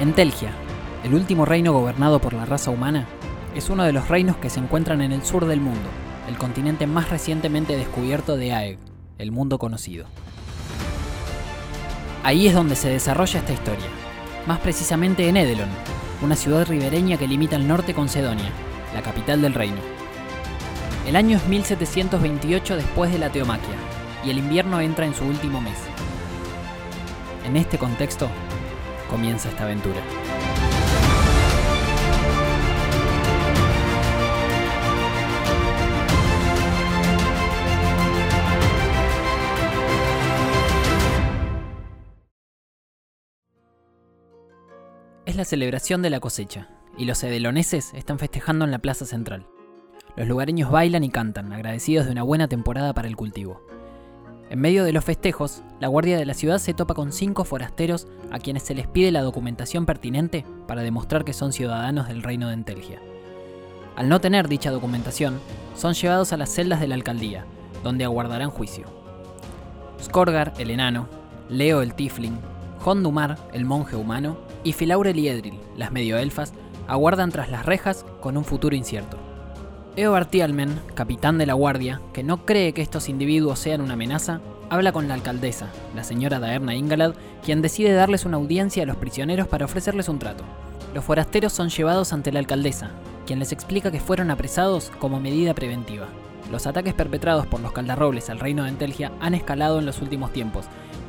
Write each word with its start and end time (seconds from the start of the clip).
Entelgia, 0.00 0.50
el 1.04 1.12
último 1.12 1.44
reino 1.44 1.74
gobernado 1.74 2.20
por 2.22 2.32
la 2.32 2.46
raza 2.46 2.70
humana, 2.70 3.06
es 3.54 3.68
uno 3.68 3.84
de 3.84 3.92
los 3.92 4.08
reinos 4.08 4.38
que 4.38 4.48
se 4.48 4.58
encuentran 4.58 5.02
en 5.02 5.12
el 5.12 5.22
sur 5.22 5.44
del 5.44 5.60
mundo, 5.60 5.90
el 6.26 6.38
continente 6.38 6.86
más 6.86 7.10
recientemente 7.10 7.76
descubierto 7.76 8.38
de 8.38 8.54
Aeg, 8.54 8.78
el 9.18 9.30
mundo 9.30 9.58
conocido. 9.58 10.06
Ahí 12.24 12.46
es 12.46 12.54
donde 12.54 12.76
se 12.76 12.88
desarrolla 12.88 13.40
esta 13.40 13.52
historia, 13.52 13.84
más 14.46 14.58
precisamente 14.60 15.28
en 15.28 15.36
Edelon, 15.36 15.68
una 16.22 16.34
ciudad 16.34 16.66
ribereña 16.66 17.18
que 17.18 17.28
limita 17.28 17.56
al 17.56 17.68
norte 17.68 17.92
con 17.92 18.08
Sedonia, 18.08 18.50
la 18.94 19.02
capital 19.02 19.42
del 19.42 19.52
reino. 19.52 19.82
El 21.06 21.14
año 21.14 21.36
es 21.36 21.46
1728 21.46 22.76
después 22.76 23.12
de 23.12 23.18
la 23.18 23.28
Teomaquia, 23.28 23.76
y 24.24 24.30
el 24.30 24.38
invierno 24.38 24.80
entra 24.80 25.04
en 25.04 25.14
su 25.14 25.26
último 25.26 25.60
mes. 25.60 25.76
En 27.44 27.58
este 27.58 27.76
contexto, 27.76 28.30
comienza 29.10 29.48
esta 29.48 29.64
aventura. 29.64 30.00
Es 45.26 45.36
la 45.36 45.44
celebración 45.44 46.02
de 46.02 46.10
la 46.10 46.20
cosecha, 46.20 46.68
y 46.96 47.04
los 47.04 47.22
edeloneses 47.24 47.92
están 47.94 48.18
festejando 48.18 48.64
en 48.64 48.70
la 48.70 48.78
plaza 48.78 49.06
central. 49.06 49.46
Los 50.16 50.28
lugareños 50.28 50.70
bailan 50.70 51.04
y 51.04 51.10
cantan, 51.10 51.52
agradecidos 51.52 52.06
de 52.06 52.12
una 52.12 52.22
buena 52.22 52.48
temporada 52.48 52.94
para 52.94 53.08
el 53.08 53.16
cultivo. 53.16 53.60
En 54.50 54.60
medio 54.60 54.82
de 54.82 54.92
los 54.92 55.04
festejos, 55.04 55.62
la 55.78 55.86
guardia 55.86 56.18
de 56.18 56.26
la 56.26 56.34
ciudad 56.34 56.58
se 56.58 56.74
topa 56.74 56.94
con 56.94 57.12
cinco 57.12 57.44
forasteros 57.44 58.08
a 58.32 58.40
quienes 58.40 58.64
se 58.64 58.74
les 58.74 58.88
pide 58.88 59.12
la 59.12 59.22
documentación 59.22 59.86
pertinente 59.86 60.44
para 60.66 60.82
demostrar 60.82 61.24
que 61.24 61.32
son 61.32 61.52
ciudadanos 61.52 62.08
del 62.08 62.24
reino 62.24 62.48
de 62.48 62.54
Entelgia. 62.54 63.00
Al 63.94 64.08
no 64.08 64.20
tener 64.20 64.48
dicha 64.48 64.72
documentación, 64.72 65.38
son 65.76 65.94
llevados 65.94 66.32
a 66.32 66.36
las 66.36 66.52
celdas 66.52 66.80
de 66.80 66.88
la 66.88 66.96
alcaldía, 66.96 67.44
donde 67.84 68.04
aguardarán 68.04 68.50
juicio. 68.50 68.86
Skorgar, 70.02 70.52
el 70.58 70.70
enano, 70.70 71.06
Leo, 71.48 71.80
el 71.80 71.94
tifling, 71.94 72.40
Hondumar, 72.84 73.38
el 73.52 73.64
monje 73.64 73.94
humano, 73.94 74.36
y 74.64 74.72
Filaurel 74.72 75.20
y 75.20 75.28
Edril, 75.28 75.60
las 75.76 75.92
medioelfas, 75.92 76.54
aguardan 76.88 77.30
tras 77.30 77.50
las 77.50 77.66
rejas 77.66 78.04
con 78.20 78.36
un 78.36 78.44
futuro 78.44 78.74
incierto. 78.74 79.29
Eobard 79.96 80.28
Tialmen, 80.28 80.80
capitán 80.94 81.36
de 81.36 81.46
la 81.46 81.54
guardia, 81.54 82.00
que 82.12 82.22
no 82.22 82.46
cree 82.46 82.72
que 82.72 82.80
estos 82.80 83.08
individuos 83.08 83.58
sean 83.58 83.80
una 83.80 83.94
amenaza, 83.94 84.40
habla 84.68 84.92
con 84.92 85.08
la 85.08 85.14
alcaldesa, 85.14 85.66
la 85.96 86.04
señora 86.04 86.38
Daerna 86.38 86.76
Ingalad, 86.76 87.14
quien 87.44 87.60
decide 87.60 87.92
darles 87.92 88.24
una 88.24 88.36
audiencia 88.36 88.84
a 88.84 88.86
los 88.86 88.96
prisioneros 88.96 89.48
para 89.48 89.64
ofrecerles 89.64 90.08
un 90.08 90.20
trato. 90.20 90.44
Los 90.94 91.04
forasteros 91.04 91.52
son 91.52 91.70
llevados 91.70 92.12
ante 92.12 92.30
la 92.30 92.38
alcaldesa, 92.38 92.90
quien 93.26 93.40
les 93.40 93.50
explica 93.50 93.90
que 93.90 93.98
fueron 93.98 94.30
apresados 94.30 94.92
como 95.00 95.18
medida 95.18 95.54
preventiva. 95.54 96.06
Los 96.52 96.68
ataques 96.68 96.94
perpetrados 96.94 97.48
por 97.48 97.60
los 97.60 97.72
caldarrobles 97.72 98.30
al 98.30 98.38
reino 98.38 98.62
de 98.62 98.70
Entelgia 98.70 99.10
han 99.20 99.34
escalado 99.34 99.80
en 99.80 99.86
los 99.86 100.00
últimos 100.00 100.32
tiempos, 100.32 100.66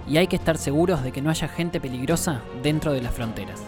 y 0.09 0.17
hay 0.17 0.25
que 0.25 0.35
estar 0.35 0.57
seguros 0.57 1.03
de 1.03 1.11
que 1.11 1.21
no 1.21 1.29
haya 1.29 1.47
gente 1.47 1.79
peligrosa 1.79 2.41
dentro 2.63 2.93
de 2.93 3.01
las 3.01 3.13
fronteras. 3.13 3.61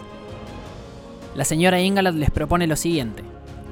La 1.35 1.45
señora 1.45 1.79
Ingalad 1.79 2.13
les 2.13 2.31
propone 2.31 2.65
lo 2.65 2.75
siguiente, 2.75 3.23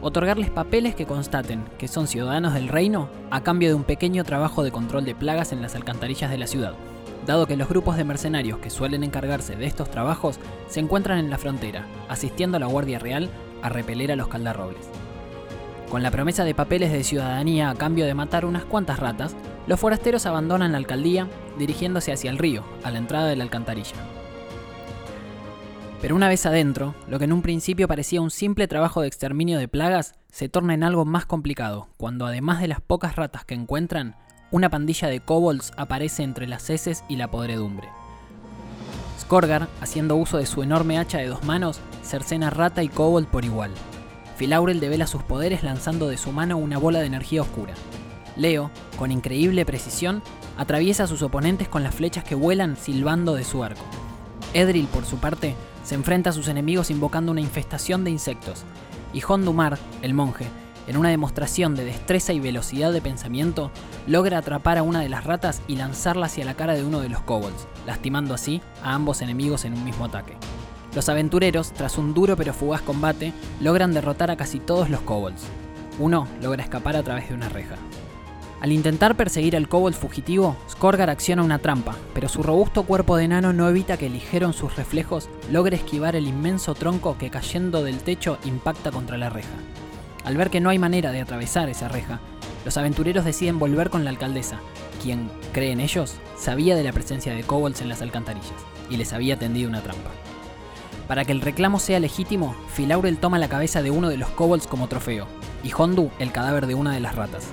otorgarles 0.02 0.50
papeles 0.50 0.96
que 0.96 1.06
constaten 1.06 1.64
que 1.78 1.88
son 1.88 2.08
ciudadanos 2.08 2.54
del 2.54 2.68
reino 2.68 3.10
a 3.30 3.42
cambio 3.42 3.70
de 3.70 3.76
un 3.76 3.84
pequeño 3.84 4.24
trabajo 4.24 4.64
de 4.64 4.72
control 4.72 5.06
de 5.06 5.16
plagas 5.16 5.52
en 5.52 5.62
las 5.62 5.76
alcantarillas 5.76 6.32
de 6.32 6.38
la 6.38 6.48
ciudad, 6.48 6.74
dado 7.26 7.46
que 7.46 7.56
los 7.56 7.70
grupos 7.70 7.98
de 7.98 8.04
mercenarios 8.04 8.60
que 8.60 8.70
suelen 8.70 9.04
encargarse 9.04 9.56
de 9.56 9.66
estos 9.66 9.90
trabajos 9.90 10.40
se 10.68 10.80
encuentran 10.80 11.20
en 11.20 11.30
la 11.30 11.38
frontera, 11.38 11.86
asistiendo 12.10 12.58
a 12.58 12.60
la 12.60 12.68
Guardia 12.68 13.00
Real 13.00 13.30
a 13.62 13.70
repeler 13.70 14.12
a 14.12 14.16
los 14.16 14.28
caldarrobles. 14.28 14.90
Con 15.90 16.04
la 16.04 16.12
promesa 16.12 16.46
de 16.46 16.56
papeles 16.56 16.92
de 16.92 17.04
ciudadanía 17.04 17.70
a 17.70 17.76
cambio 17.76 18.06
de 18.06 18.14
matar 18.14 18.46
unas 18.46 18.64
cuantas 18.64 19.00
ratas, 19.00 19.36
los 19.68 19.80
forasteros 19.80 20.26
abandonan 20.26 20.72
la 20.72 20.78
alcaldía 20.78 21.28
dirigiéndose 21.60 22.14
hacia 22.14 22.32
el 22.32 22.38
río, 22.38 22.64
a 22.84 22.92
la 22.92 22.98
entrada 22.98 23.28
de 23.28 23.36
la 23.36 23.44
alcantarilla. 23.44 24.21
Pero 26.02 26.16
una 26.16 26.28
vez 26.28 26.48
adentro, 26.48 26.96
lo 27.08 27.20
que 27.20 27.26
en 27.26 27.34
un 27.34 27.44
principio 27.44 27.88
parecía 27.88 28.22
un 28.22 28.32
simple 28.32 28.68
trabajo 28.68 29.02
de 29.02 29.08
exterminio 29.08 29.60
de 29.60 29.68
plagas 29.68 30.16
se 30.32 30.50
torna 30.50 30.74
en 30.74 30.84
algo 30.84 31.06
más 31.06 31.28
complicado, 31.28 31.90
cuando 31.98 32.26
además 32.26 32.60
de 32.60 32.68
las 32.68 32.82
pocas 32.82 33.16
ratas 33.16 33.46
que 33.46 33.54
encuentran, 33.54 34.16
una 34.50 34.70
pandilla 34.70 35.10
de 35.10 35.20
kobolds 35.20 35.72
aparece 35.78 36.24
entre 36.24 36.48
las 36.48 36.70
heces 36.72 37.04
y 37.08 37.18
la 37.18 37.30
podredumbre. 37.30 37.88
Skorgar, 39.20 39.68
haciendo 39.80 40.16
uso 40.16 40.40
de 40.40 40.48
su 40.48 40.64
enorme 40.64 40.98
hacha 40.98 41.20
de 41.20 41.28
dos 41.28 41.44
manos, 41.44 41.80
cercena 42.02 42.50
rata 42.50 42.82
y 42.82 42.90
kobold 42.90 43.28
por 43.28 43.46
igual. 43.46 43.72
Filaurel 44.38 44.80
devela 44.80 45.06
sus 45.06 45.22
poderes 45.22 45.62
lanzando 45.62 46.08
de 46.08 46.18
su 46.18 46.32
mano 46.32 46.58
una 46.58 46.80
bola 46.80 47.00
de 47.00 47.06
energía 47.06 47.44
oscura. 47.44 47.76
Leo, 48.36 48.72
con 48.98 49.12
increíble 49.12 49.68
precisión, 49.68 50.24
atraviesa 50.58 51.04
a 51.04 51.08
sus 51.08 51.22
oponentes 51.22 51.70
con 51.70 51.84
las 51.84 51.94
flechas 51.94 52.24
que 52.24 52.34
vuelan 52.34 52.76
silbando 52.76 53.36
de 53.36 53.44
su 53.44 53.64
arco. 53.64 53.86
Edril, 54.54 54.88
por 54.88 55.06
su 55.06 55.18
parte, 55.18 55.56
se 55.84 55.96
enfrenta 55.96 56.32
a 56.32 56.34
sus 56.34 56.48
enemigos 56.48 56.92
invocando 56.92 57.32
una 57.32 57.42
infestación 57.42 58.04
de 58.04 58.12
insectos, 58.12 58.64
y 59.14 59.22
Hondumar, 59.26 59.78
el 60.02 60.14
monje, 60.14 60.48
en 60.88 60.98
una 60.98 61.10
demostración 61.10 61.76
de 61.76 61.86
destreza 61.86 62.34
y 62.34 62.40
velocidad 62.40 62.92
de 62.92 63.02
pensamiento, 63.02 63.72
logra 64.08 64.40
atrapar 64.40 64.78
a 64.78 64.84
una 64.84 65.00
de 65.00 65.10
las 65.10 65.24
ratas 65.24 65.62
y 65.68 65.76
lanzarla 65.76 66.26
hacia 66.26 66.44
la 66.44 66.56
cara 66.56 66.74
de 66.74 66.84
uno 66.84 67.00
de 67.00 67.10
los 67.10 67.22
kobolds, 67.22 67.68
lastimando 67.86 68.34
así 68.34 68.62
a 68.84 68.94
ambos 68.94 69.22
enemigos 69.22 69.64
en 69.64 69.74
un 69.74 69.86
mismo 69.86 70.06
ataque. 70.06 70.36
Los 70.96 71.08
aventureros, 71.08 71.72
tras 71.72 71.98
un 71.98 72.14
duro 72.14 72.36
pero 72.36 72.54
fugaz 72.54 72.82
combate, 72.82 73.32
logran 73.62 73.94
derrotar 73.94 74.32
a 74.32 74.38
casi 74.38 74.60
todos 74.60 74.90
los 74.90 75.02
kobolds. 75.02 75.44
Uno 76.00 76.28
logra 76.42 76.64
escapar 76.64 76.96
a 76.98 77.04
través 77.04 77.30
de 77.30 77.36
una 77.36 77.48
reja. 77.48 77.76
Al 78.62 78.72
intentar 78.72 79.18
perseguir 79.18 79.56
al 79.56 79.68
kobold 79.68 79.96
fugitivo, 79.96 80.56
Skorgar 80.70 81.10
acciona 81.10 81.42
una 81.42 81.58
trampa, 81.58 81.96
pero 82.14 82.30
su 82.30 82.44
robusto 82.44 82.84
cuerpo 82.84 83.18
de 83.18 83.24
enano 83.24 83.54
no 83.54 83.68
evita 83.68 83.98
que 83.98 84.08
ligero 84.08 84.46
en 84.46 84.54
sus 84.54 84.76
reflejos 84.76 85.30
logre 85.50 85.78
esquivar 85.78 86.16
el 86.16 86.28
inmenso 86.28 86.76
tronco 86.76 87.18
que 87.18 87.32
cayendo 87.32 87.84
del 87.84 87.98
techo 87.98 88.38
impacta 88.46 88.92
contra 88.92 89.18
la 89.18 89.32
reja. 89.32 89.50
Al 90.24 90.38
ver 90.38 90.52
que 90.52 90.60
no 90.60 90.70
hay 90.70 90.78
manera 90.78 91.12
de 91.12 91.22
atravesar 91.22 91.70
esa 91.70 91.88
reja, 91.88 92.20
los 92.64 92.78
aventureros 92.78 93.26
deciden 93.26 93.58
volver 93.58 93.90
con 93.90 94.04
la 94.04 94.12
alcaldesa, 94.12 94.60
quien, 95.02 95.32
creen 95.54 95.80
ellos, 95.80 96.18
sabía 96.38 96.76
de 96.76 96.84
la 96.84 96.94
presencia 96.94 97.34
de 97.34 97.42
kobolds 97.42 97.82
en 97.82 97.90
las 97.90 98.04
alcantarillas 98.04 98.54
y 98.92 98.98
les 98.98 99.12
había 99.12 99.40
tendido 99.40 99.70
una 99.70 99.82
trampa. 99.82 100.12
Para 101.08 101.26
que 101.26 101.32
el 101.32 101.42
reclamo 101.42 101.80
sea 101.80 102.00
legítimo, 102.00 102.56
Filaurel 102.76 103.18
toma 103.18 103.40
la 103.40 103.50
cabeza 103.50 103.82
de 103.82 103.90
uno 103.90 104.08
de 104.08 104.18
los 104.18 104.30
kobolds 104.30 104.68
como 104.68 104.88
trofeo, 104.88 105.26
y 105.64 105.72
Hondu 105.76 106.12
el 106.20 106.32
cadáver 106.32 106.68
de 106.68 106.76
una 106.76 106.94
de 106.94 107.00
las 107.00 107.16
ratas. 107.16 107.48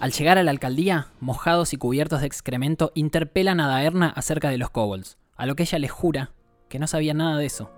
Al 0.00 0.12
llegar 0.12 0.38
a 0.38 0.42
la 0.42 0.50
alcaldía, 0.50 1.08
mojados 1.20 1.74
y 1.74 1.76
cubiertos 1.76 2.22
de 2.22 2.26
excremento, 2.26 2.90
interpelan 2.94 3.60
a 3.60 3.68
Daerna 3.68 4.08
acerca 4.08 4.48
de 4.48 4.56
los 4.56 4.70
kobolds, 4.70 5.18
a 5.36 5.44
lo 5.44 5.54
que 5.54 5.64
ella 5.64 5.78
les 5.78 5.90
jura 5.90 6.32
que 6.70 6.78
no 6.78 6.86
sabía 6.86 7.12
nada 7.12 7.36
de 7.36 7.44
eso. 7.44 7.70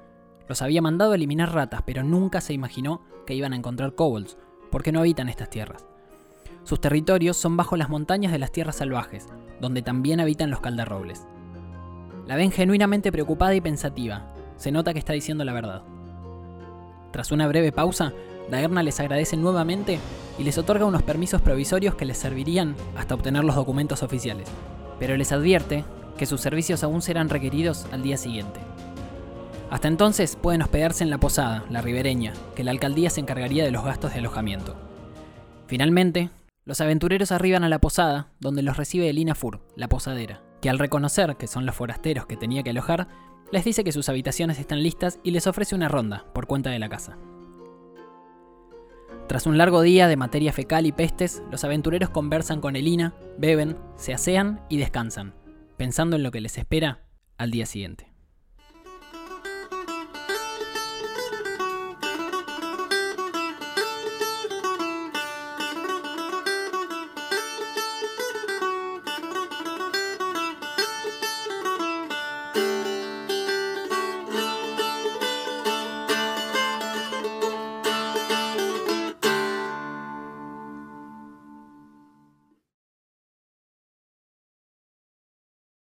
Los 0.47 0.63
había 0.63 0.81
mandado 0.81 1.13
a 1.13 1.15
eliminar 1.17 1.53
ratas, 1.53 1.83
pero 1.85 2.05
nunca 2.05 2.41
se 2.41 2.53
imaginó 2.53 3.03
que 3.27 3.35
iban 3.35 3.53
a 3.53 3.57
encontrar 3.57 3.97
kobolds, 3.97 4.37
porque 4.71 4.93
no 4.93 5.01
habitan 5.01 5.29
estas 5.29 5.51
tierras. 5.51 5.85
Sus 6.63 6.81
territorios 6.81 7.37
son 7.37 7.57
bajo 7.57 7.77
las 7.77 7.89
montañas 7.89 8.31
de 8.31 8.39
las 8.39 8.53
tierras 8.53 8.77
salvajes, 8.77 9.27
donde 9.61 9.83
también 9.83 10.21
habitan 10.21 10.51
los 10.51 10.61
caldarrobles. 10.61 11.27
La 12.29 12.37
ven 12.37 12.53
genuinamente 12.53 13.11
preocupada 13.11 13.55
y 13.57 13.61
pensativa. 13.61 14.33
Se 14.59 14.71
nota 14.71 14.93
que 14.93 15.01
está 15.01 15.13
diciendo 15.13 15.45
la 15.45 15.55
verdad. 15.55 15.83
Tras 17.11 17.33
una 17.33 17.49
breve 17.49 17.73
pausa, 17.73 18.13
Daerna 18.51 18.83
les 18.83 19.01
agradece 19.01 19.37
nuevamente 19.37 19.99
y 20.39 20.45
les 20.45 20.59
otorga 20.59 20.85
unos 20.85 21.03
permisos 21.03 21.43
provisorios 21.43 21.95
que 21.95 22.05
les 22.05 22.19
servirían 22.19 22.75
hasta 22.97 23.15
obtener 23.15 23.45
los 23.45 23.57
documentos 23.57 24.03
oficiales, 24.03 24.49
pero 24.99 25.17
les 25.17 25.33
advierte 25.33 25.85
que 26.17 26.27
sus 26.27 26.41
servicios 26.41 26.83
aún 26.85 27.03
serán 27.03 27.29
requeridos 27.29 27.87
al 27.93 28.03
día 28.03 28.17
siguiente. 28.17 28.61
Hasta 29.71 29.89
entonces 29.89 30.37
pueden 30.37 30.63
hospedarse 30.63 31.03
en 31.03 31.11
la 31.11 31.19
posada, 31.19 31.65
la 31.71 31.81
ribereña, 31.81 32.35
que 32.55 32.63
la 32.63 32.73
alcaldía 32.73 33.09
se 33.09 33.21
encargaría 33.21 33.65
de 33.65 33.71
los 33.71 33.85
gastos 33.85 34.13
de 34.13 34.19
alojamiento. 34.19 34.77
Finalmente, 35.67 36.29
los 36.65 36.81
aventureros 36.83 37.33
arriban 37.33 37.65
a 37.65 37.71
la 37.71 37.81
posada, 37.81 38.29
donde 38.39 38.63
los 38.63 38.77
recibe 38.77 39.09
Elina 39.09 39.35
Fur, 39.35 39.61
la 39.75 39.89
posadera, 39.89 40.43
que 40.61 40.69
al 40.69 40.79
reconocer 40.79 41.37
que 41.37 41.47
son 41.47 41.65
los 41.65 41.75
forasteros 41.75 42.27
que 42.27 42.37
tenía 42.37 42.63
que 42.63 42.71
alojar, 42.71 43.09
les 43.51 43.65
dice 43.65 43.83
que 43.83 43.93
sus 43.93 44.09
habitaciones 44.09 44.59
están 44.59 44.83
listas 44.83 45.19
y 45.23 45.31
les 45.31 45.47
ofrece 45.47 45.75
una 45.75 45.89
ronda 45.89 46.27
por 46.35 46.47
cuenta 46.47 46.71
de 46.71 46.79
la 46.79 46.89
casa. 46.89 47.17
Tras 49.29 49.47
un 49.47 49.57
largo 49.57 49.81
día 49.81 50.09
de 50.09 50.17
materia 50.17 50.53
fecal 50.53 50.87
y 50.87 50.93
pestes, 50.93 51.43
los 51.51 51.65
aventureros 51.65 52.11
conversan 52.11 52.61
con 52.61 52.77
Elina, 52.77 53.15
beben, 53.39 53.77
se 53.97 54.13
asean 54.13 54.61
y 54.69 54.77
descansan, 54.77 55.35
pensando 55.77 56.17
en 56.17 56.23
lo 56.23 56.31
que 56.31 56.41
les 56.41 56.59
espera 56.59 57.01
al 57.39 57.51
día 57.51 57.67
siguiente. 57.67 58.12